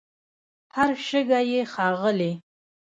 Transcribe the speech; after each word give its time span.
هر 0.75 0.91
شګه 1.07 1.39
یې 1.51 1.61
ښاغلې 1.73 2.31